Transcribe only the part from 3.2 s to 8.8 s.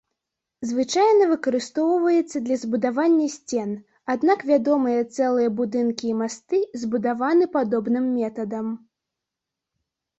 сцен, аднак вядомыя цэлыя будынкі і масты, збудаваны падобным метадам.